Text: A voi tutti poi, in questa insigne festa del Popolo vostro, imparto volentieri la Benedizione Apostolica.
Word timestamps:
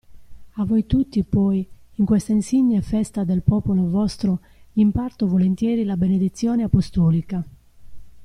A 0.55 0.65
voi 0.65 0.87
tutti 0.87 1.21
poi, 1.23 1.63
in 1.97 2.05
questa 2.05 2.31
insigne 2.31 2.81
festa 2.81 3.23
del 3.23 3.43
Popolo 3.43 3.87
vostro, 3.87 4.39
imparto 4.73 5.27
volentieri 5.27 5.83
la 5.83 5.95
Benedizione 5.95 6.63
Apostolica. 6.63 7.45